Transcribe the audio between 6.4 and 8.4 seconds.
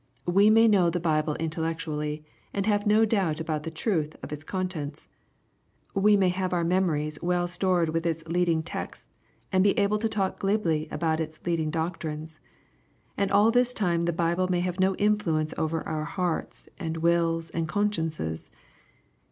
our, memories well stored with its